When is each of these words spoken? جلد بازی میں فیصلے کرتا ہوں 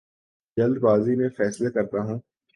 جلد 0.57 0.77
بازی 0.81 1.15
میں 1.15 1.29
فیصلے 1.37 1.69
کرتا 1.71 1.99
ہوں 2.03 2.19